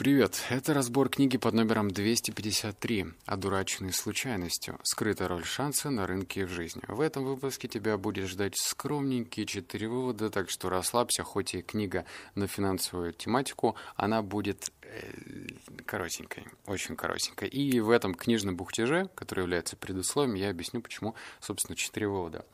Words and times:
Привет, 0.00 0.42
это 0.48 0.72
разбор 0.72 1.10
книги 1.10 1.36
под 1.36 1.52
номером 1.52 1.90
253 1.90 3.08
«Одураченный 3.26 3.92
случайностью. 3.92 4.78
Скрытая 4.82 5.28
роль 5.28 5.44
шанса 5.44 5.90
на 5.90 6.06
рынке 6.06 6.40
и 6.40 6.44
в 6.44 6.48
жизни». 6.48 6.80
В 6.88 7.02
этом 7.02 7.26
выпуске 7.26 7.68
тебя 7.68 7.98
будет 7.98 8.26
ждать 8.26 8.56
скромненькие 8.56 9.44
четыре 9.44 9.88
вывода, 9.88 10.30
так 10.30 10.48
что 10.48 10.70
расслабься, 10.70 11.22
хоть 11.22 11.54
и 11.54 11.60
книга 11.60 12.06
на 12.34 12.46
финансовую 12.46 13.12
тематику, 13.12 13.76
она 13.94 14.22
будет 14.22 14.72
коротенькой, 15.86 16.46
очень 16.66 16.96
коротенькой. 16.96 17.48
И 17.48 17.80
в 17.80 17.90
этом 17.90 18.14
книжном 18.14 18.56
бухтеже, 18.56 19.08
который 19.14 19.40
является 19.40 19.76
предусловием, 19.76 20.34
я 20.34 20.50
объясню, 20.50 20.80
почему, 20.80 21.14
собственно, 21.40 21.76
четыре 21.76 22.08
вывода. 22.08 22.44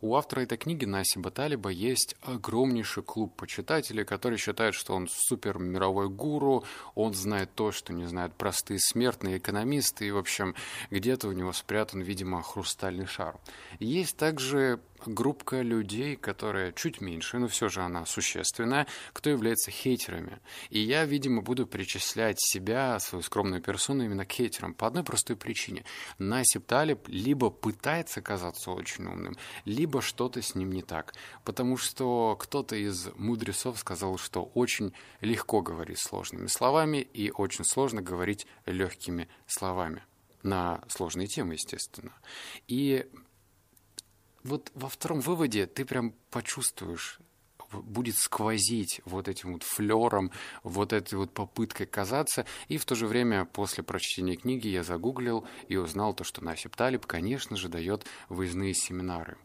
У 0.00 0.14
автора 0.14 0.40
этой 0.40 0.58
книги, 0.58 0.84
Насиба 0.84 1.30
Талиба, 1.30 1.70
есть 1.70 2.16
огромнейший 2.22 3.02
клуб 3.02 3.34
почитателей, 3.36 4.04
которые 4.04 4.38
считают, 4.38 4.74
что 4.74 4.94
он 4.94 5.08
супер 5.10 5.58
мировой 5.58 6.08
гуру, 6.08 6.64
он 6.94 7.14
знает 7.14 7.54
то, 7.54 7.72
что 7.72 7.92
не 7.92 8.06
знают 8.06 8.34
простые 8.34 8.78
смертные 8.78 9.38
экономисты, 9.38 10.06
и, 10.06 10.10
в 10.10 10.18
общем, 10.18 10.54
где-то 10.90 11.28
у 11.28 11.32
него 11.32 11.52
спрятан, 11.52 12.02
видимо, 12.02 12.42
хрустальный 12.42 13.06
шар. 13.06 13.36
Есть 13.78 14.16
также 14.16 14.80
группка 15.04 15.62
людей, 15.62 16.16
которая 16.16 16.72
чуть 16.72 17.00
меньше, 17.00 17.38
но 17.38 17.48
все 17.48 17.68
же 17.68 17.82
она 17.82 18.06
существенная, 18.06 18.86
кто 19.12 19.30
является 19.30 19.70
хейтерами. 19.70 20.38
И 20.70 20.78
я, 20.78 21.04
видимо, 21.04 21.42
буду 21.42 21.66
причислять 21.66 22.36
себя, 22.40 22.98
свою 23.00 23.22
скромную 23.22 23.62
персону 23.62 24.04
именно 24.04 24.24
к 24.24 24.32
хейтерам 24.32 24.74
по 24.74 24.86
одной 24.86 25.04
простой 25.04 25.36
причине. 25.36 25.84
Насип 26.18 26.66
Талиб 26.66 27.08
либо 27.08 27.50
пытается 27.50 28.20
казаться 28.20 28.70
очень 28.70 29.06
умным, 29.06 29.36
либо 29.64 30.00
что-то 30.00 30.40
с 30.42 30.54
ним 30.54 30.70
не 30.70 30.82
так. 30.82 31.14
Потому 31.44 31.76
что 31.76 32.36
кто-то 32.38 32.76
из 32.76 33.08
мудрецов 33.16 33.78
сказал, 33.78 34.18
что 34.18 34.44
очень 34.54 34.92
легко 35.20 35.60
говорить 35.60 35.98
сложными 35.98 36.46
словами 36.46 36.98
и 36.98 37.30
очень 37.30 37.64
сложно 37.64 38.02
говорить 38.02 38.46
легкими 38.66 39.28
словами 39.46 40.02
на 40.42 40.80
сложные 40.88 41.26
темы, 41.26 41.54
естественно. 41.54 42.12
И 42.68 43.06
вот 44.46 44.70
во 44.74 44.88
втором 44.88 45.20
выводе 45.20 45.66
ты 45.66 45.84
прям 45.84 46.14
почувствуешь, 46.30 47.20
будет 47.72 48.16
сквозить 48.16 49.00
вот 49.04 49.28
этим 49.28 49.54
вот 49.54 49.62
флером, 49.62 50.30
вот 50.62 50.92
этой 50.92 51.14
вот 51.14 51.32
попыткой 51.32 51.86
казаться. 51.86 52.46
И 52.68 52.78
в 52.78 52.84
то 52.84 52.94
же 52.94 53.06
время 53.06 53.44
после 53.44 53.82
прочтения 53.82 54.36
книги 54.36 54.68
я 54.68 54.82
загуглил 54.82 55.46
и 55.68 55.76
узнал 55.76 56.14
то, 56.14 56.24
что 56.24 56.44
Насип 56.44 56.76
Талиб, 56.76 57.06
конечно 57.06 57.56
же, 57.56 57.68
дает 57.68 58.06
выездные 58.28 58.74
семинары 58.74 59.36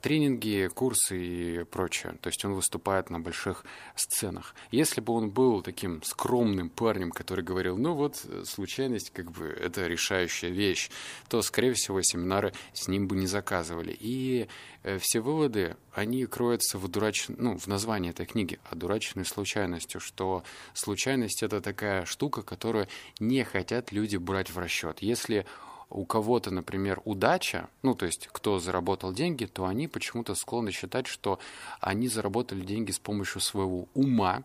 тренинги, 0.00 0.68
курсы 0.74 1.16
и 1.18 1.64
прочее. 1.64 2.14
То 2.20 2.28
есть 2.28 2.44
он 2.44 2.54
выступает 2.54 3.10
на 3.10 3.20
больших 3.20 3.64
сценах. 3.94 4.54
Если 4.70 5.00
бы 5.00 5.12
он 5.12 5.30
был 5.30 5.62
таким 5.62 6.02
скромным 6.02 6.70
парнем, 6.70 7.10
который 7.10 7.44
говорил, 7.44 7.76
ну 7.76 7.94
вот, 7.94 8.24
случайность, 8.44 9.10
как 9.10 9.30
бы, 9.30 9.46
это 9.46 9.86
решающая 9.86 10.50
вещь, 10.50 10.90
то, 11.28 11.42
скорее 11.42 11.74
всего, 11.74 12.02
семинары 12.02 12.52
с 12.72 12.88
ним 12.88 13.08
бы 13.08 13.16
не 13.16 13.26
заказывали. 13.26 13.96
И 13.98 14.48
э, 14.82 14.98
все 14.98 15.20
выводы, 15.20 15.76
они 15.92 16.26
кроются 16.26 16.78
в, 16.78 16.88
дурач... 16.88 17.26
ну, 17.28 17.58
в 17.58 17.66
названии 17.66 18.10
этой 18.10 18.26
книги, 18.26 18.58
одураченной 18.70 19.24
случайностью, 19.24 20.00
что 20.00 20.42
случайность— 20.74 21.42
это 21.44 21.60
такая 21.60 22.04
штука, 22.04 22.42
которую 22.42 22.88
не 23.18 23.44
хотят 23.44 23.92
люди 23.92 24.16
брать 24.16 24.50
в 24.50 24.58
расчет. 24.58 25.00
Если 25.00 25.46
у 25.90 26.04
кого-то, 26.04 26.50
например, 26.50 27.02
удача, 27.04 27.68
ну, 27.82 27.94
то 27.94 28.06
есть 28.06 28.28
кто 28.32 28.58
заработал 28.58 29.12
деньги, 29.12 29.44
то 29.44 29.66
они 29.66 29.88
почему-то 29.88 30.34
склонны 30.34 30.70
считать, 30.70 31.06
что 31.06 31.38
они 31.80 32.08
заработали 32.08 32.60
деньги 32.60 32.92
с 32.92 32.98
помощью 32.98 33.40
своего 33.40 33.88
ума, 33.94 34.44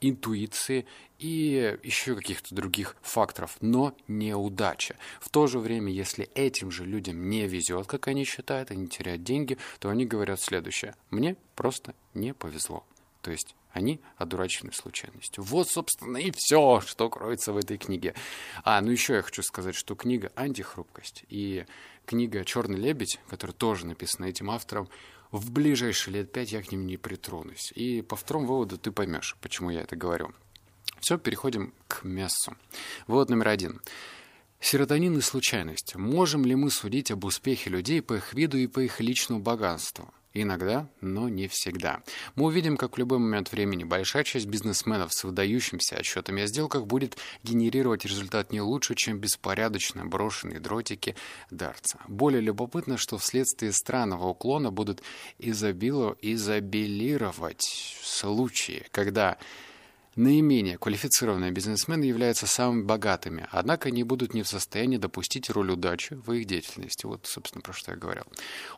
интуиции 0.00 0.84
и 1.18 1.78
еще 1.82 2.16
каких-то 2.16 2.54
других 2.54 2.96
факторов, 3.02 3.56
но 3.60 3.94
не 4.08 4.34
удача. 4.34 4.96
В 5.20 5.28
то 5.28 5.46
же 5.46 5.60
время, 5.60 5.92
если 5.92 6.28
этим 6.34 6.70
же 6.70 6.84
людям 6.84 7.30
не 7.30 7.46
везет, 7.46 7.86
как 7.86 8.08
они 8.08 8.24
считают, 8.24 8.72
они 8.72 8.88
теряют 8.88 9.22
деньги, 9.22 9.58
то 9.78 9.88
они 9.88 10.04
говорят 10.04 10.40
следующее. 10.40 10.94
Мне 11.10 11.36
просто 11.54 11.94
не 12.14 12.34
повезло. 12.34 12.84
То 13.22 13.30
есть 13.30 13.54
они 13.72 14.00
одурачены 14.16 14.72
случайностью. 14.72 15.42
Вот, 15.42 15.68
собственно, 15.68 16.18
и 16.18 16.30
все, 16.34 16.82
что 16.86 17.08
кроется 17.08 17.52
в 17.52 17.56
этой 17.56 17.78
книге. 17.78 18.14
А, 18.64 18.80
ну 18.80 18.90
еще 18.90 19.14
я 19.14 19.22
хочу 19.22 19.42
сказать, 19.42 19.74
что 19.74 19.94
книга 19.94 20.30
«Антихрупкость» 20.34 21.24
и 21.28 21.64
книга 22.04 22.44
«Черный 22.44 22.78
лебедь», 22.78 23.18
которая 23.28 23.54
тоже 23.54 23.86
написана 23.86 24.26
этим 24.26 24.50
автором, 24.50 24.88
в 25.30 25.50
ближайшие 25.50 26.14
лет 26.14 26.32
пять 26.32 26.52
я 26.52 26.62
к 26.62 26.70
ним 26.70 26.86
не 26.86 26.98
притронусь. 26.98 27.72
И 27.74 28.02
по 28.02 28.16
второму 28.16 28.48
выводу 28.48 28.76
ты 28.76 28.92
поймешь, 28.92 29.36
почему 29.40 29.70
я 29.70 29.80
это 29.80 29.96
говорю. 29.96 30.34
Все, 31.00 31.16
переходим 31.16 31.72
к 31.88 32.04
мясу. 32.04 32.54
Вывод 33.06 33.30
номер 33.30 33.48
один. 33.48 33.80
Серотонин 34.60 35.16
и 35.16 35.20
случайность. 35.22 35.96
Можем 35.96 36.44
ли 36.44 36.54
мы 36.54 36.70
судить 36.70 37.10
об 37.10 37.24
успехе 37.24 37.70
людей 37.70 38.02
по 38.02 38.14
их 38.14 38.34
виду 38.34 38.58
и 38.58 38.66
по 38.66 38.80
их 38.80 39.00
личному 39.00 39.40
богатству? 39.40 40.12
Иногда, 40.34 40.88
но 41.02 41.28
не 41.28 41.46
всегда. 41.46 42.02
Мы 42.36 42.46
увидим, 42.46 42.78
как 42.78 42.96
в 42.96 42.98
любой 42.98 43.18
момент 43.18 43.52
времени 43.52 43.84
большая 43.84 44.24
часть 44.24 44.46
бизнесменов 44.46 45.12
с 45.12 45.24
выдающимся 45.24 45.96
отчетами 45.96 46.42
о 46.42 46.46
сделках 46.46 46.86
будет 46.86 47.18
генерировать 47.42 48.06
результат 48.06 48.50
не 48.50 48.62
лучше, 48.62 48.94
чем 48.94 49.18
беспорядочно 49.18 50.06
брошенные 50.06 50.58
дротики 50.58 51.16
дартса. 51.50 51.98
Более 52.08 52.40
любопытно, 52.40 52.96
что 52.96 53.18
вследствие 53.18 53.72
странного 53.72 54.28
уклона 54.28 54.70
будут 54.70 55.02
изобило, 55.38 56.16
изобилировать 56.22 57.98
случаи, 58.02 58.86
когда 58.90 59.36
Наименее 60.14 60.76
квалифицированные 60.76 61.52
бизнесмены 61.52 62.04
являются 62.04 62.46
самыми 62.46 62.82
богатыми, 62.82 63.46
однако 63.50 63.88
они 63.88 64.04
будут 64.04 64.34
не 64.34 64.42
в 64.42 64.48
состоянии 64.48 64.98
допустить 64.98 65.48
роль 65.48 65.70
удачи 65.70 66.14
в 66.14 66.32
их 66.32 66.44
деятельности. 66.44 67.06
Вот, 67.06 67.26
собственно, 67.26 67.62
про 67.62 67.72
что 67.72 67.92
я 67.92 67.96
говорил. 67.96 68.24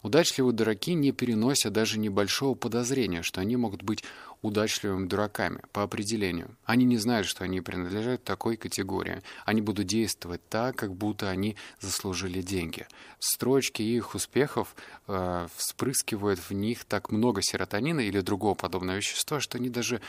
Удачливые 0.02 0.54
дураки 0.54 0.94
не 0.94 1.10
переносят 1.10 1.72
даже 1.72 1.98
небольшого 1.98 2.54
подозрения, 2.54 3.22
что 3.22 3.40
они 3.40 3.56
могут 3.56 3.82
быть 3.82 4.04
удачливыми 4.44 5.06
дураками 5.06 5.62
по 5.72 5.82
определению. 5.82 6.54
Они 6.66 6.84
не 6.84 6.98
знают, 6.98 7.26
что 7.26 7.44
они 7.44 7.62
принадлежат 7.62 8.24
такой 8.24 8.58
категории. 8.58 9.22
Они 9.46 9.62
будут 9.62 9.86
действовать 9.86 10.42
так, 10.50 10.76
как 10.76 10.94
будто 10.94 11.30
они 11.30 11.56
заслужили 11.80 12.42
деньги. 12.42 12.86
Строчки 13.18 13.80
их 13.80 14.14
успехов 14.14 14.76
э, 15.08 15.48
вспрыскивают 15.56 16.38
в 16.38 16.50
них 16.50 16.84
так 16.84 17.10
много 17.10 17.40
серотонина 17.40 18.00
или 18.00 18.20
другого 18.20 18.54
подобного 18.54 18.98
вещества, 18.98 19.40
что 19.40 19.56
они 19.56 19.70
даже 19.70 20.02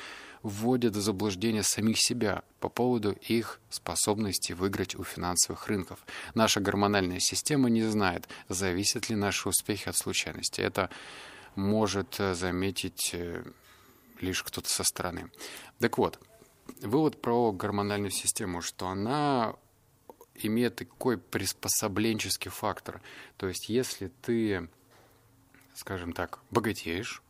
вводят 0.43 0.97
в 0.97 1.01
заблуждение 1.01 1.63
самих 1.63 1.97
себя 1.97 2.43
по 2.59 2.67
поводу 2.67 3.13
их 3.29 3.61
способности 3.69 4.51
выиграть 4.51 4.95
у 4.95 5.05
финансовых 5.05 5.69
рынков. 5.69 6.05
Наша 6.33 6.59
гормональная 6.59 7.19
система 7.21 7.69
не 7.69 7.83
знает, 7.83 8.27
зависят 8.49 9.09
ли 9.09 9.15
наши 9.15 9.47
успехи 9.47 9.87
от 9.87 9.95
случайности. 9.95 10.59
Это 10.59 10.89
может 11.55 12.19
э, 12.19 12.35
заметить 12.35 13.11
э, 13.13 13.45
лишь 14.19 14.43
кто-то 14.43 14.69
со 14.69 14.83
стороны. 14.83 15.31
Так 15.79 15.97
вот, 15.97 16.19
вывод 16.81 17.21
про 17.21 17.51
гормональную 17.51 18.11
систему, 18.11 18.61
что 18.61 18.87
она 18.87 19.55
имеет 20.35 20.75
такой 20.75 21.17
приспособленческий 21.17 22.51
фактор. 22.51 23.01
То 23.37 23.47
есть, 23.47 23.69
если 23.69 24.07
ты, 24.21 24.69
скажем 25.73 26.13
так, 26.13 26.39
богатеешь, 26.51 27.21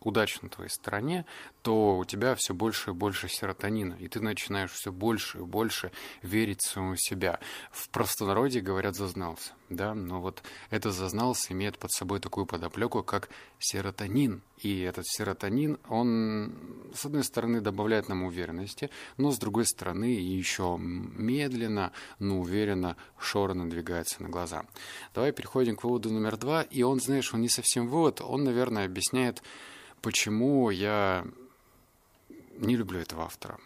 удача 0.00 0.38
на 0.42 0.48
твоей 0.48 0.70
стороне, 0.70 1.26
то 1.62 1.98
у 1.98 2.04
тебя 2.04 2.34
все 2.34 2.54
больше 2.54 2.90
и 2.90 2.94
больше 2.94 3.28
серотонина, 3.28 3.94
и 3.94 4.08
ты 4.08 4.20
начинаешь 4.20 4.72
все 4.72 4.92
больше 4.92 5.38
и 5.38 5.42
больше 5.42 5.92
верить 6.22 6.62
в 6.62 6.70
самого 6.70 6.96
себя. 6.96 7.38
В 7.70 7.88
простонародье 7.90 8.62
говорят 8.62 8.96
«зазнался», 8.96 9.52
да, 9.68 9.94
но 9.94 10.20
вот 10.20 10.42
это 10.70 10.90
«зазнался» 10.90 11.52
имеет 11.52 11.78
под 11.78 11.90
собой 11.92 12.20
такую 12.20 12.46
подоплеку, 12.46 13.02
как 13.02 13.28
серотонин. 13.58 14.42
И 14.58 14.80
этот 14.80 15.06
серотонин, 15.06 15.78
он, 15.88 16.52
с 16.94 17.06
одной 17.06 17.24
стороны, 17.24 17.60
добавляет 17.60 18.08
нам 18.08 18.24
уверенности, 18.24 18.90
но 19.16 19.30
с 19.30 19.38
другой 19.38 19.66
стороны, 19.66 20.04
еще 20.04 20.76
медленно, 20.78 21.92
но 22.18 22.40
уверенно 22.40 22.96
шора 23.18 23.54
надвигается 23.54 24.22
на 24.22 24.28
глаза. 24.28 24.64
Давай 25.14 25.32
переходим 25.32 25.76
к 25.76 25.84
выводу 25.84 26.10
номер 26.10 26.36
два, 26.36 26.62
и 26.62 26.82
он, 26.82 27.00
знаешь, 27.00 27.32
он 27.32 27.40
не 27.40 27.48
совсем 27.48 27.88
вывод, 27.88 28.20
он, 28.20 28.44
наверное, 28.44 28.84
объясняет, 28.84 29.42
почему 30.02 30.70
я 30.70 31.24
не 32.58 32.76
люблю 32.76 33.00
этого 33.00 33.24
автора. 33.24 33.58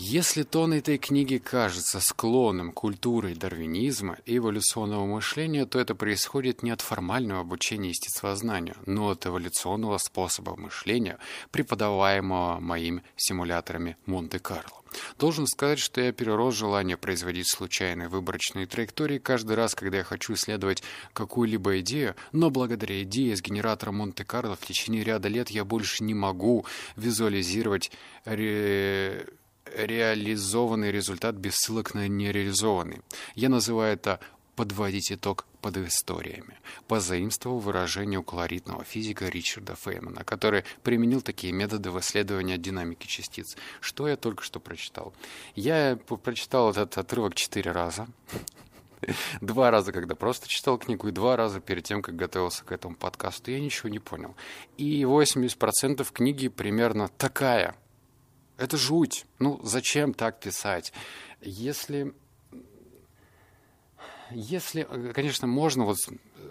Если 0.00 0.44
тон 0.44 0.74
этой 0.74 0.96
книги 0.96 1.38
кажется 1.38 1.98
склонным 1.98 2.70
культурой 2.70 3.34
дарвинизма 3.34 4.16
и 4.26 4.36
эволюционного 4.36 5.04
мышления, 5.06 5.66
то 5.66 5.80
это 5.80 5.96
происходит 5.96 6.62
не 6.62 6.70
от 6.70 6.82
формального 6.82 7.40
обучения 7.40 7.88
естествознанию, 7.88 8.76
но 8.86 9.10
от 9.10 9.26
эволюционного 9.26 9.98
способа 9.98 10.54
мышления, 10.54 11.18
преподаваемого 11.50 12.60
моими 12.60 13.02
симуляторами 13.16 13.96
Монте-Карло. 14.06 14.84
Должен 15.18 15.48
сказать, 15.48 15.80
что 15.80 16.00
я 16.00 16.12
перерос 16.12 16.54
желание 16.54 16.96
производить 16.96 17.50
случайные 17.50 18.08
выборочные 18.08 18.66
траектории 18.66 19.18
каждый 19.18 19.56
раз, 19.56 19.74
когда 19.74 19.98
я 19.98 20.04
хочу 20.04 20.34
исследовать 20.34 20.84
какую-либо 21.12 21.80
идею, 21.80 22.14
но 22.30 22.50
благодаря 22.50 23.02
идее 23.02 23.36
с 23.36 23.42
генератором 23.42 23.96
Монте-Карло 23.96 24.54
в 24.54 24.64
течение 24.64 25.02
ряда 25.02 25.26
лет 25.26 25.50
я 25.50 25.64
больше 25.64 26.04
не 26.04 26.14
могу 26.14 26.66
визуализировать 26.94 27.90
ре 28.24 29.26
реализованный 29.76 30.90
результат 30.90 31.34
без 31.34 31.54
ссылок 31.54 31.94
на 31.94 32.08
нереализованный. 32.08 33.00
Я 33.34 33.48
называю 33.48 33.94
это 33.94 34.20
подводить 34.58 35.12
итог 35.12 35.46
под 35.60 35.76
историями. 35.76 36.58
Позаимствовал 36.88 37.60
выражение 37.60 38.18
у 38.18 38.24
колоритного 38.24 38.82
физика 38.82 39.28
Ричарда 39.28 39.76
Феймана, 39.76 40.24
который 40.24 40.64
применил 40.82 41.20
такие 41.20 41.52
методы 41.52 41.92
в 41.92 42.00
исследовании 42.00 42.56
динамики 42.56 43.06
частиц. 43.06 43.56
Что 43.80 44.08
я 44.08 44.16
только 44.16 44.42
что 44.42 44.58
прочитал? 44.58 45.12
Я 45.54 45.96
прочитал 45.96 46.70
этот 46.70 46.98
отрывок 46.98 47.36
четыре 47.36 47.70
раза. 47.70 48.08
Два 49.40 49.70
раза, 49.70 49.92
когда 49.92 50.14
просто 50.14 50.48
читал 50.48 50.76
книгу, 50.76 51.06
и 51.06 51.12
два 51.12 51.36
раза 51.36 51.60
перед 51.60 51.84
тем, 51.84 52.02
как 52.02 52.16
готовился 52.16 52.64
к 52.64 52.72
этому 52.72 52.96
подкасту, 52.96 53.52
я 53.52 53.60
ничего 53.60 53.88
не 53.88 54.00
понял. 54.00 54.34
И 54.76 55.02
80% 55.02 56.06
книги 56.12 56.48
примерно 56.48 57.08
такая. 57.08 57.76
Это 58.58 58.76
жуть. 58.76 59.24
Ну, 59.38 59.60
зачем 59.62 60.12
так 60.12 60.40
писать? 60.40 60.92
Если 61.40 62.12
если, 64.30 64.86
э, 64.88 65.12
конечно, 65.14 65.46
можно, 65.46 65.84
вот, 65.84 65.96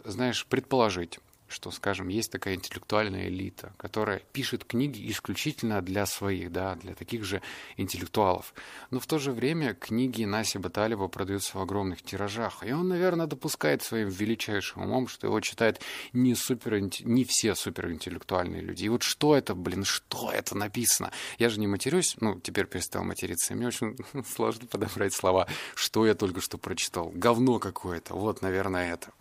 знаешь, 0.04 0.48
предположить, 0.48 1.20
что, 1.48 1.72
скажем, 1.72 2.10
есть 2.10 2.32
такая 2.32 2.56
интеллектуальная 2.56 3.28
элита, 3.28 3.74
которая 3.78 4.22
пишет 4.34 4.66
книги 4.66 5.10
исключительно 5.10 5.82
для 5.82 6.06
своих, 6.06 6.52
да, 6.52 6.76
для 6.76 6.94
таких 6.94 7.24
же 7.24 7.42
интеллектуалов. 7.78 8.54
Но 8.92 9.00
в 9.00 9.08
то 9.08 9.18
же 9.18 9.32
время 9.32 9.74
книги 9.74 10.26
Наси 10.26 10.58
Баталева 10.58 11.08
продаются 11.08 11.58
в 11.58 11.62
огромных 11.62 12.02
тиражах. 12.02 12.66
И 12.66 12.72
он, 12.72 12.88
наверное, 12.88 13.28
допускает 13.28 13.82
своим 13.82 14.10
величайшим 14.10 14.84
умом, 14.84 15.08
что 15.08 15.28
его 15.28 15.40
читают 15.40 15.80
не, 16.14 16.36
супер, 16.36 16.80
не 16.80 17.24
все 17.24 17.56
суперинтеллектуальные 17.56 18.62
люди. 18.62 18.86
И 18.86 18.90
вот 18.90 19.04
что 19.04 19.36
это, 19.36 19.56
блин, 19.56 19.84
что 19.84 20.32
это 20.32 20.56
написано? 20.56 21.12
Я 21.40 21.50
же 21.50 21.60
не 21.60 21.68
матерюсь, 21.68 22.16
ну, 22.20 22.40
теперь 22.40 22.66
перестал 22.66 23.04
материться. 23.04 23.56
Мне 23.56 23.68
очень 23.68 23.98
сложно 24.36 24.68
подобрать 24.68 25.14
слова, 25.14 25.48
что 25.76 26.06
я 26.06 26.16
только 26.16 26.42
что 26.42 26.58
прочитал. 26.58 27.12
Говно 27.14 27.60
какое-то. 27.60 28.14
Вот, 28.14 28.42
наверное, 28.42 28.94
это. 28.94 29.12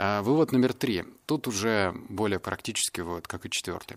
А, 0.00 0.22
вывод 0.22 0.52
номер 0.52 0.74
три. 0.74 1.02
Тут 1.26 1.48
уже 1.48 1.92
более 2.08 2.38
практический 2.38 3.02
вывод, 3.02 3.26
как 3.26 3.44
и 3.44 3.50
четвертый. 3.50 3.96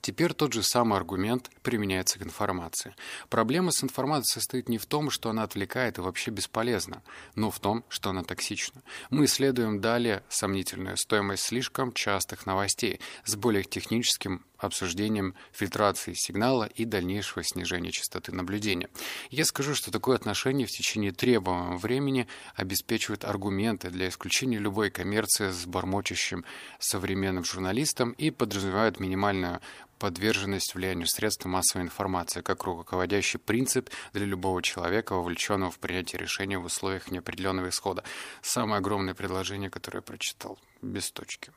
Теперь 0.00 0.32
тот 0.32 0.52
же 0.52 0.62
самый 0.62 0.96
аргумент 0.96 1.50
применяется 1.62 2.20
к 2.20 2.22
информации. 2.22 2.94
Проблема 3.28 3.72
с 3.72 3.82
информацией 3.82 4.34
состоит 4.34 4.68
не 4.68 4.78
в 4.78 4.86
том, 4.86 5.10
что 5.10 5.30
она 5.30 5.42
отвлекает 5.42 5.98
и 5.98 6.02
вообще 6.02 6.30
бесполезна, 6.30 7.02
но 7.34 7.50
в 7.50 7.58
том, 7.58 7.84
что 7.88 8.10
она 8.10 8.22
токсична. 8.22 8.80
Мы 9.10 9.24
исследуем 9.24 9.80
далее 9.80 10.22
сомнительную 10.28 10.96
стоимость 10.96 11.46
слишком 11.46 11.92
частых 11.92 12.46
новостей 12.46 13.00
с 13.24 13.34
более 13.34 13.64
техническим 13.64 14.46
обсуждением 14.58 15.34
фильтрации 15.52 16.14
сигнала 16.14 16.64
и 16.64 16.84
дальнейшего 16.84 17.42
снижения 17.42 17.90
частоты 17.90 18.32
наблюдения. 18.32 18.88
Я 19.30 19.44
скажу, 19.44 19.74
что 19.74 19.90
такое 19.90 20.16
отношение 20.16 20.66
в 20.66 20.70
течение 20.70 21.12
требуемого 21.12 21.76
времени 21.76 22.26
обеспечивает 22.54 23.24
аргументы 23.24 23.90
для 23.90 24.08
исключения 24.08 24.58
любой 24.58 24.90
коммерции 24.90 25.50
с 25.50 25.66
бормочащим 25.66 26.44
современным 26.78 27.44
журналистом 27.44 28.12
и 28.12 28.30
подразумевает 28.30 29.00
минимальную 29.00 29.60
подверженность 29.98 30.74
влиянию 30.74 31.06
средств 31.06 31.44
массовой 31.44 31.84
информации 31.84 32.40
как 32.40 32.64
руководящий 32.64 33.38
принцип 33.38 33.90
для 34.12 34.24
любого 34.24 34.62
человека, 34.62 35.14
вовлеченного 35.14 35.70
в 35.70 35.78
принятие 35.78 36.20
решения 36.20 36.58
в 36.58 36.64
условиях 36.64 37.10
неопределенного 37.10 37.68
исхода. 37.68 38.04
Самое 38.40 38.78
огромное 38.78 39.14
предложение, 39.14 39.70
которое 39.70 39.98
я 39.98 40.02
прочитал, 40.02 40.58
без 40.82 41.10
точки. 41.10 41.52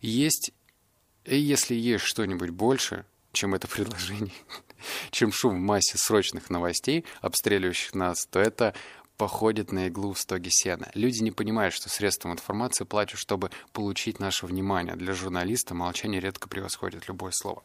Есть 0.00 0.52
и 1.24 1.36
если 1.36 1.74
есть 1.74 2.04
что-нибудь 2.04 2.50
больше, 2.50 3.04
чем 3.32 3.54
это 3.54 3.68
предложение, 3.68 4.32
чем 5.10 5.32
шум 5.32 5.56
в 5.56 5.60
массе 5.60 5.96
срочных 5.96 6.50
новостей, 6.50 7.04
обстреливающих 7.20 7.94
нас, 7.94 8.26
то 8.26 8.40
это 8.40 8.74
походит 9.16 9.70
на 9.70 9.86
иглу 9.86 10.12
в 10.12 10.18
стоге 10.18 10.50
сена. 10.50 10.90
Люди 10.94 11.22
не 11.22 11.30
понимают, 11.30 11.74
что 11.74 11.88
средством 11.88 12.32
информации 12.32 12.84
платят, 12.84 13.18
чтобы 13.18 13.50
получить 13.72 14.18
наше 14.18 14.46
внимание. 14.46 14.96
Для 14.96 15.14
журналиста 15.14 15.74
молчание 15.74 16.20
редко 16.20 16.48
превосходит 16.48 17.06
любое 17.08 17.32
слово. 17.32 17.62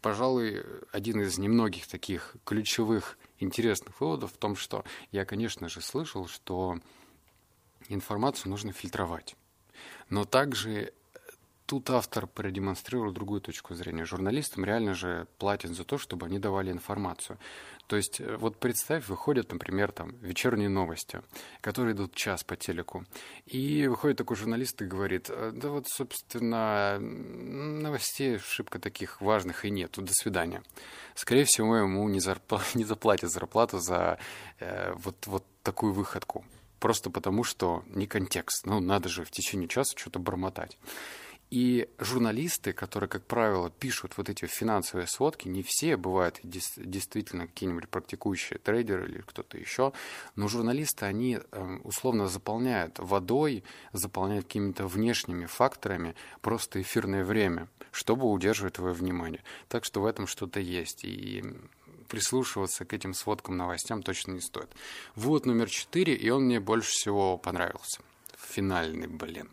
Пожалуй, 0.00 0.64
один 0.92 1.20
из 1.20 1.36
немногих 1.38 1.86
таких 1.86 2.34
ключевых 2.44 3.18
интересных 3.38 4.00
выводов 4.00 4.32
в 4.32 4.38
том, 4.38 4.56
что 4.56 4.84
я, 5.12 5.26
конечно 5.26 5.68
же, 5.68 5.82
слышал, 5.82 6.26
что 6.26 6.78
информацию 7.88 8.50
нужно 8.50 8.72
фильтровать. 8.72 9.36
Но 10.08 10.24
также 10.24 10.94
тут 11.70 11.88
автор 11.90 12.26
продемонстрировал 12.26 13.12
другую 13.12 13.40
точку 13.40 13.74
зрения. 13.74 14.04
Журналистам 14.04 14.64
реально 14.64 14.92
же 14.92 15.28
платят 15.38 15.70
за 15.70 15.84
то, 15.84 15.98
чтобы 15.98 16.26
они 16.26 16.40
давали 16.40 16.72
информацию. 16.72 17.38
То 17.86 17.94
есть, 17.94 18.20
э, 18.20 18.36
вот 18.38 18.58
представь, 18.58 19.06
выходят, 19.06 19.52
например, 19.52 19.92
там 19.92 20.16
вечерние 20.20 20.68
новости, 20.68 21.22
которые 21.60 21.94
идут 21.94 22.12
час 22.12 22.42
по 22.42 22.56
телеку. 22.56 23.04
И 23.46 23.86
выходит 23.86 24.18
такой 24.18 24.36
журналист 24.36 24.82
и 24.82 24.84
говорит, 24.84 25.30
«Э, 25.30 25.52
да 25.54 25.68
вот, 25.68 25.86
собственно, 25.86 26.98
новостей 26.98 28.38
шибко 28.38 28.80
таких 28.80 29.20
важных 29.20 29.64
и 29.64 29.70
нет, 29.70 29.92
до 29.96 30.12
свидания. 30.12 30.64
Скорее 31.14 31.44
всего, 31.44 31.76
ему 31.76 32.08
не, 32.08 32.18
зарпла... 32.18 32.60
не 32.74 32.82
заплатят 32.82 33.30
зарплату 33.30 33.78
за 33.78 34.18
э, 34.58 34.92
вот, 34.96 35.24
вот 35.28 35.44
такую 35.62 35.92
выходку. 35.92 36.44
Просто 36.80 37.10
потому, 37.10 37.44
что 37.44 37.84
не 37.86 38.08
контекст. 38.08 38.66
Ну, 38.66 38.80
надо 38.80 39.08
же 39.08 39.22
в 39.24 39.30
течение 39.30 39.68
часа 39.68 39.96
что-то 39.96 40.18
бормотать. 40.18 40.76
И 41.50 41.88
журналисты, 41.98 42.72
которые, 42.72 43.08
как 43.08 43.26
правило, 43.26 43.70
пишут 43.70 44.16
вот 44.16 44.28
эти 44.28 44.46
финансовые 44.46 45.08
сводки, 45.08 45.48
не 45.48 45.64
все 45.64 45.96
бывают 45.96 46.38
действительно 46.42 47.48
какие-нибудь 47.48 47.88
практикующие 47.88 48.60
трейдеры 48.60 49.08
или 49.08 49.20
кто-то 49.20 49.58
еще, 49.58 49.92
но 50.36 50.46
журналисты, 50.46 51.06
они 51.06 51.40
эм, 51.50 51.80
условно 51.82 52.28
заполняют 52.28 53.00
водой, 53.00 53.64
заполняют 53.92 54.46
какими-то 54.46 54.86
внешними 54.86 55.46
факторами 55.46 56.14
просто 56.40 56.80
эфирное 56.80 57.24
время, 57.24 57.68
чтобы 57.90 58.30
удерживать 58.30 58.74
твое 58.74 58.94
внимание. 58.94 59.42
Так 59.68 59.84
что 59.84 60.02
в 60.02 60.06
этом 60.06 60.28
что-то 60.28 60.60
есть. 60.60 61.04
И 61.04 61.44
прислушиваться 62.06 62.84
к 62.84 62.92
этим 62.92 63.14
сводкам 63.14 63.56
новостям 63.56 64.02
точно 64.02 64.32
не 64.32 64.40
стоит. 64.40 64.70
Вот 65.14 65.46
номер 65.46 65.68
четыре, 65.68 66.14
и 66.14 66.28
он 66.30 66.44
мне 66.44 66.60
больше 66.60 66.90
всего 66.90 67.38
понравился. 67.38 68.02
Финальный, 68.36 69.06
блин. 69.06 69.48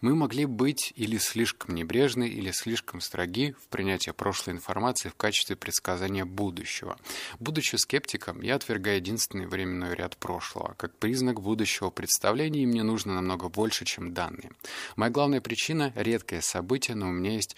Мы 0.00 0.14
могли 0.14 0.44
быть 0.46 0.92
или 0.96 1.16
слишком 1.18 1.74
небрежны, 1.74 2.28
или 2.28 2.50
слишком 2.50 3.00
строги 3.00 3.52
в 3.52 3.68
принятии 3.68 4.10
прошлой 4.10 4.54
информации 4.54 5.08
в 5.08 5.14
качестве 5.14 5.56
предсказания 5.56 6.24
будущего. 6.24 6.98
Будучи 7.40 7.76
скептиком, 7.76 8.42
я 8.42 8.56
отвергаю 8.56 8.96
единственный 8.96 9.46
временной 9.46 9.94
ряд 9.94 10.16
прошлого. 10.16 10.74
Как 10.76 10.94
признак 10.96 11.40
будущего 11.40 11.90
представления 11.90 12.66
мне 12.66 12.82
нужно 12.82 13.14
намного 13.14 13.48
больше, 13.48 13.84
чем 13.84 14.12
данные. 14.12 14.52
Моя 14.96 15.10
главная 15.10 15.40
причина— 15.40 15.92
редкое 15.96 16.40
событие, 16.40 16.94
но 16.94 17.08
у 17.08 17.12
меня 17.12 17.32
есть 17.32 17.56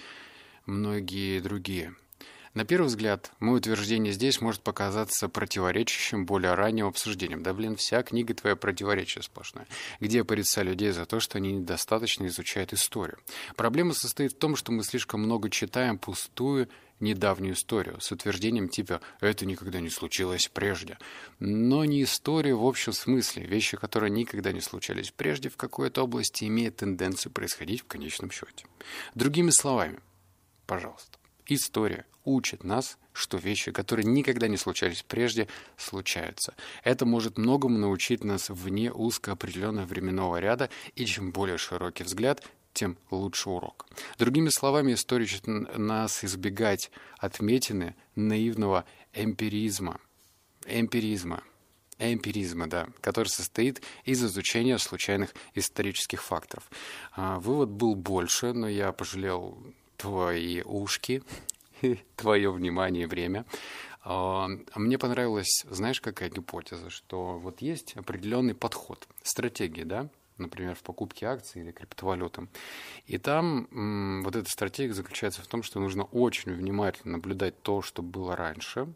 многие 0.66 1.40
другие— 1.40 1.94
на 2.58 2.64
первый 2.64 2.88
взгляд, 2.88 3.30
мое 3.38 3.58
утверждение 3.58 4.12
здесь 4.12 4.40
может 4.40 4.62
показаться 4.62 5.28
противоречащим 5.28 6.26
более 6.26 6.54
ранним 6.54 6.86
обсуждениям. 6.86 7.44
Да, 7.44 7.54
блин, 7.54 7.76
вся 7.76 8.02
книга 8.02 8.34
твоя 8.34 8.56
противоречие 8.56 9.22
сплошное. 9.22 9.68
Где 10.00 10.24
порицаю 10.24 10.66
людей 10.66 10.90
за 10.90 11.06
то, 11.06 11.20
что 11.20 11.38
они 11.38 11.52
недостаточно 11.52 12.26
изучают 12.26 12.72
историю. 12.72 13.18
Проблема 13.54 13.94
состоит 13.94 14.32
в 14.32 14.38
том, 14.38 14.56
что 14.56 14.72
мы 14.72 14.82
слишком 14.82 15.20
много 15.20 15.50
читаем 15.50 15.98
пустую 15.98 16.68
недавнюю 16.98 17.54
историю 17.54 18.00
с 18.00 18.10
утверждением 18.10 18.68
типа 18.68 19.02
«это 19.20 19.46
никогда 19.46 19.78
не 19.78 19.88
случилось 19.88 20.50
прежде». 20.52 20.98
Но 21.38 21.84
не 21.84 22.02
история 22.02 22.56
в 22.56 22.66
общем 22.66 22.92
смысле. 22.92 23.46
Вещи, 23.46 23.76
которые 23.76 24.10
никогда 24.10 24.50
не 24.50 24.60
случались 24.60 25.12
прежде 25.12 25.48
в 25.48 25.56
какой-то 25.56 26.02
области, 26.02 26.46
имеют 26.46 26.78
тенденцию 26.78 27.30
происходить 27.30 27.82
в 27.82 27.86
конечном 27.86 28.32
счете. 28.32 28.66
Другими 29.14 29.50
словами, 29.50 30.00
пожалуйста, 30.66 31.18
история 31.54 32.06
учит 32.24 32.62
нас, 32.62 32.98
что 33.12 33.38
вещи, 33.38 33.72
которые 33.72 34.06
никогда 34.06 34.48
не 34.48 34.56
случались 34.56 35.02
прежде, 35.02 35.48
случаются. 35.76 36.54
Это 36.84 37.06
может 37.06 37.38
многому 37.38 37.78
научить 37.78 38.22
нас 38.22 38.50
вне 38.50 38.92
узко 38.92 39.32
определенного 39.32 39.86
временного 39.86 40.38
ряда, 40.38 40.70
и 40.94 41.04
чем 41.06 41.32
более 41.32 41.58
широкий 41.58 42.04
взгляд, 42.04 42.44
тем 42.72 42.96
лучше 43.10 43.50
урок. 43.50 43.86
Другими 44.18 44.50
словами, 44.50 44.92
история 44.92 45.24
учит 45.24 45.46
нас 45.46 46.22
избегать 46.24 46.90
отметины 47.18 47.96
наивного 48.14 48.84
эмпиризма. 49.12 49.98
Эмпиризма. 50.66 51.42
Эмпиризма, 51.98 52.68
да, 52.68 52.88
который 53.00 53.26
состоит 53.26 53.82
из 54.04 54.22
изучения 54.22 54.78
случайных 54.78 55.34
исторических 55.54 56.22
факторов. 56.22 56.70
А, 57.16 57.40
вывод 57.40 57.70
был 57.70 57.96
больше, 57.96 58.52
но 58.52 58.68
я 58.68 58.92
пожалел 58.92 59.58
твои 59.98 60.62
ушки, 60.62 61.22
твое 62.16 62.50
внимание 62.50 63.02
и 63.04 63.06
время. 63.06 63.44
А, 64.02 64.48
мне 64.74 64.96
понравилась, 64.96 65.66
знаешь, 65.68 66.00
какая 66.00 66.30
гипотеза, 66.30 66.88
что 66.88 67.38
вот 67.38 67.60
есть 67.60 67.94
определенный 67.96 68.54
подход, 68.54 69.06
стратегия, 69.22 69.84
да, 69.84 70.08
например, 70.38 70.74
в 70.74 70.82
покупке 70.82 71.26
акций 71.26 71.62
или 71.62 71.70
криптовалюты. 71.70 72.48
И 73.06 73.18
там 73.18 73.68
м, 73.72 74.22
вот 74.24 74.36
эта 74.36 74.50
стратегия 74.50 74.94
заключается 74.94 75.42
в 75.42 75.46
том, 75.46 75.62
что 75.62 75.80
нужно 75.80 76.04
очень 76.04 76.52
внимательно 76.52 77.12
наблюдать 77.12 77.62
то, 77.62 77.82
что 77.82 78.02
было 78.02 78.36
раньше, 78.36 78.88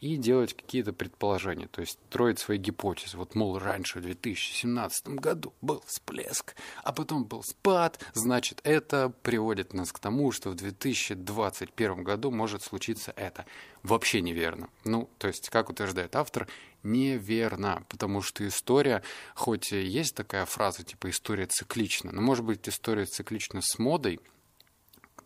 и 0.00 0.16
делать 0.16 0.54
какие-то 0.54 0.92
предположения, 0.92 1.66
то 1.66 1.80
есть 1.80 1.98
строить 2.08 2.38
свои 2.38 2.56
гипотезы. 2.58 3.16
Вот, 3.16 3.34
мол, 3.34 3.58
раньше, 3.58 3.98
в 3.98 4.02
2017 4.02 5.08
году 5.08 5.52
был 5.60 5.82
всплеск, 5.86 6.54
а 6.84 6.92
потом 6.92 7.24
был 7.24 7.42
спад, 7.42 7.98
значит, 8.14 8.60
это 8.62 9.12
приводит 9.22 9.74
нас 9.74 9.92
к 9.92 9.98
тому, 9.98 10.30
что 10.30 10.50
в 10.50 10.54
2021 10.54 12.04
году 12.04 12.30
может 12.30 12.62
случиться 12.62 13.12
это. 13.16 13.44
Вообще 13.82 14.20
неверно. 14.20 14.68
Ну, 14.84 15.08
то 15.18 15.28
есть, 15.28 15.50
как 15.50 15.70
утверждает 15.70 16.14
автор, 16.14 16.46
неверно, 16.92 17.84
потому 17.88 18.22
что 18.22 18.46
история, 18.46 19.02
хоть 19.34 19.72
и 19.72 19.80
есть 19.80 20.14
такая 20.14 20.44
фраза, 20.46 20.82
типа 20.82 21.10
история 21.10 21.46
циклична, 21.46 22.12
но 22.12 22.20
может 22.20 22.44
быть 22.44 22.68
история 22.68 23.04
циклична 23.04 23.60
с 23.62 23.78
модой, 23.78 24.20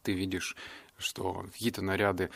ты 0.03 0.13
видишь, 0.13 0.57
что 0.99 1.47
какие-то 1.53 1.83
наряды 1.83 2.31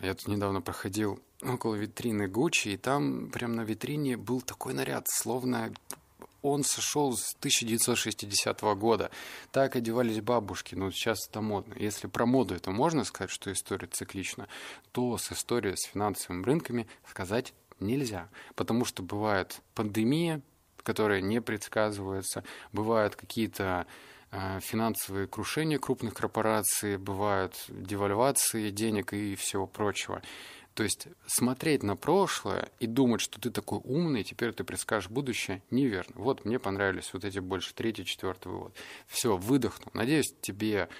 я 0.00 0.14
тут 0.14 0.28
недавно 0.28 0.60
проходил 0.60 1.20
около 1.42 1.74
витрины 1.74 2.28
Гуччи, 2.28 2.68
и 2.68 2.76
там 2.76 3.30
прямо 3.30 3.54
на 3.54 3.60
витрине 3.62 4.16
был 4.16 4.40
такой 4.42 4.74
наряд, 4.74 5.08
словно 5.08 5.72
он 6.42 6.64
сошел 6.64 7.16
с 7.16 7.34
1960 7.38 8.60
года. 8.78 9.10
Так 9.52 9.76
одевались 9.76 10.20
бабушки, 10.20 10.74
но 10.74 10.90
сейчас 10.90 11.28
это 11.28 11.40
модно. 11.40 11.74
Если 11.78 12.06
про 12.06 12.26
моду 12.26 12.54
это 12.54 12.70
можно 12.70 13.04
сказать, 13.04 13.30
что 13.30 13.52
история 13.52 13.88
циклична, 13.88 14.48
то 14.92 15.18
с 15.18 15.32
историей 15.32 15.76
с 15.76 15.86
финансовыми 15.86 16.44
рынками 16.44 16.86
сказать 17.08 17.52
нельзя. 17.80 18.28
Потому 18.54 18.84
что 18.84 19.02
бывает 19.02 19.60
пандемия, 19.74 20.40
которая 20.82 21.20
не 21.20 21.40
предсказывается, 21.40 22.44
бывают 22.72 23.16
какие-то 23.16 23.86
Э, 24.32 24.58
финансовые 24.60 25.28
крушения 25.28 25.78
крупных 25.78 26.14
корпораций, 26.14 26.98
бывают 26.98 27.54
девальвации 27.68 28.70
денег 28.70 29.12
и 29.12 29.36
всего 29.36 29.66
прочего. 29.66 30.20
То 30.74 30.82
есть 30.82 31.08
смотреть 31.26 31.82
на 31.82 31.96
прошлое 31.96 32.68
и 32.80 32.86
думать, 32.86 33.22
что 33.22 33.40
ты 33.40 33.50
такой 33.50 33.80
умный, 33.82 34.24
теперь 34.24 34.52
ты 34.52 34.62
предскажешь 34.62 35.08
будущее, 35.08 35.62
неверно. 35.70 36.12
Вот 36.16 36.44
мне 36.44 36.58
понравились 36.58 37.14
вот 37.14 37.24
эти 37.24 37.38
больше 37.38 37.72
третий, 37.72 38.04
четвертый 38.04 38.48
вывод. 38.48 38.74
Все, 39.06 39.38
выдохнул. 39.38 39.90
Надеюсь, 39.94 40.34
тебе 40.42 40.90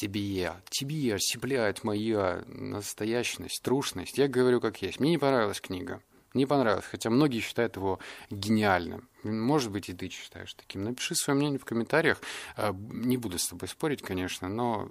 тебе, 0.00 0.54
тебе 0.70 1.14
осипляет 1.14 1.84
моя 1.84 2.44
настоящность, 2.46 3.62
трушность. 3.62 4.18
Я 4.18 4.28
говорю 4.28 4.60
как 4.60 4.80
есть. 4.82 5.00
Мне 5.00 5.10
не 5.10 5.18
понравилась 5.18 5.60
книга 5.60 6.02
не 6.34 6.46
понравилось, 6.46 6.84
хотя 6.84 7.10
многие 7.10 7.40
считают 7.40 7.76
его 7.76 7.98
гениальным. 8.30 9.08
Может 9.22 9.72
быть, 9.72 9.88
и 9.88 9.94
ты 9.94 10.08
считаешь 10.08 10.54
таким. 10.54 10.84
Напиши 10.84 11.14
свое 11.14 11.36
мнение 11.36 11.58
в 11.58 11.64
комментариях. 11.64 12.20
А, 12.56 12.72
не 12.72 13.16
буду 13.16 13.38
с 13.38 13.48
тобой 13.48 13.68
спорить, 13.68 14.02
конечно, 14.02 14.48
но 14.48 14.90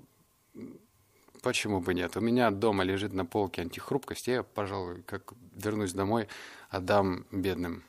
почему 1.42 1.80
бы 1.80 1.94
нет? 1.94 2.18
У 2.18 2.22
меня 2.22 2.52
дома 2.52 2.84
лежит 2.84 3.14
на 3.14 3.26
полке 3.26 3.62
антихрупкость. 3.62 4.28
Я, 4.28 4.44
пожалуй, 4.44 5.04
как 5.04 5.34
вернусь 5.56 5.94
домой, 5.94 6.28
отдам 6.70 7.26
бедным 7.32 7.84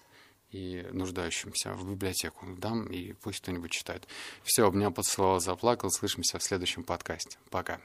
и 0.51 0.87
нуждающимся 0.93 1.73
в 1.75 1.91
библиотеку. 1.91 2.47
Дам, 2.57 2.87
и 2.87 3.13
пусть 3.13 3.41
кто-нибудь 3.41 3.71
читает. 3.71 4.07
Все, 4.43 4.67
обнял, 4.67 4.91
поцеловал, 4.93 5.41
заплакал. 5.41 5.91
Слышимся 5.91 6.39
в 6.39 6.43
следующем 6.43 6.85
подкасте. 6.85 7.39
Пока. 7.51 7.81